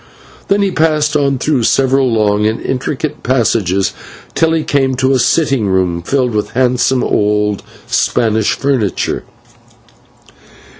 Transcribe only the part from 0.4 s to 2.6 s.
Then he passed on through several long and